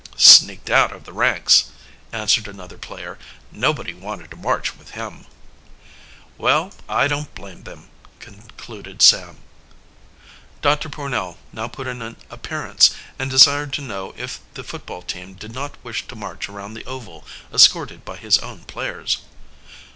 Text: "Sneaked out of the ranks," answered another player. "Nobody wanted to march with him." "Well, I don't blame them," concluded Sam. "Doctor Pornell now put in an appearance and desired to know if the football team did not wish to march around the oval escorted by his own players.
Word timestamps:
"Sneaked 0.17 0.71
out 0.71 0.91
of 0.91 1.03
the 1.03 1.13
ranks," 1.13 1.65
answered 2.11 2.47
another 2.47 2.79
player. 2.79 3.19
"Nobody 3.51 3.93
wanted 3.93 4.31
to 4.31 4.35
march 4.35 4.75
with 4.75 4.89
him." 4.97 5.27
"Well, 6.39 6.71
I 6.89 7.07
don't 7.07 7.35
blame 7.35 7.61
them," 7.65 7.89
concluded 8.19 9.03
Sam. 9.03 9.37
"Doctor 10.63 10.89
Pornell 10.89 11.37
now 11.53 11.67
put 11.67 11.85
in 11.85 12.01
an 12.01 12.15
appearance 12.31 12.89
and 13.19 13.29
desired 13.29 13.73
to 13.73 13.81
know 13.83 14.15
if 14.17 14.39
the 14.55 14.63
football 14.63 15.03
team 15.03 15.35
did 15.35 15.53
not 15.53 15.75
wish 15.83 16.07
to 16.07 16.15
march 16.15 16.49
around 16.49 16.73
the 16.73 16.85
oval 16.85 17.23
escorted 17.53 18.03
by 18.03 18.17
his 18.17 18.39
own 18.39 18.63
players. 18.63 19.19